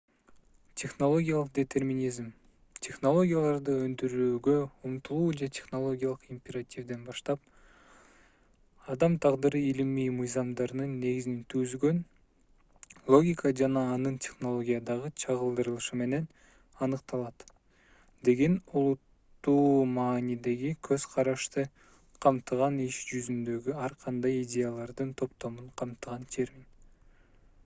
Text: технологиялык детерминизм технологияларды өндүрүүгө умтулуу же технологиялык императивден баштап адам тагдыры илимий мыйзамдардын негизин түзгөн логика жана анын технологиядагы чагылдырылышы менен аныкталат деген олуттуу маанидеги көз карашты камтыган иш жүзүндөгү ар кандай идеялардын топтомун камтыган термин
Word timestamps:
технологиялык 0.81 1.49
детерминизм 1.55 2.29
технологияларды 2.85 3.73
өндүрүүгө 3.87 4.53
умтулуу 4.89 5.27
же 5.41 5.49
технологиялык 5.57 6.23
императивден 6.35 7.03
баштап 7.09 7.43
адам 8.93 9.17
тагдыры 9.25 9.61
илимий 9.71 10.09
мыйзамдардын 10.21 10.95
негизин 11.03 11.37
түзгөн 11.55 12.01
логика 13.15 13.51
жана 13.61 13.83
анын 13.97 14.15
технологиядагы 14.27 15.13
чагылдырылышы 15.25 15.99
менен 16.01 16.25
аныкталат 16.87 17.47
деген 18.31 18.57
олуттуу 18.81 19.85
маанидеги 19.99 20.71
көз 20.89 21.07
карашты 21.13 21.67
камтыган 22.27 22.81
иш 22.87 23.03
жүзүндөгү 23.11 23.77
ар 23.89 23.95
кандай 24.07 24.41
идеялардын 24.47 25.13
топтомун 25.23 25.69
камтыган 25.83 26.27
термин 26.39 26.67